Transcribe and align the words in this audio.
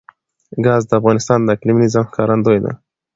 ګاز 0.65 0.83
د 0.87 0.91
افغانستان 0.99 1.39
د 1.43 1.47
اقلیمي 1.55 1.79
نظام 1.85 2.05
ښکارندوی 2.09 2.59
ده. 2.63 2.71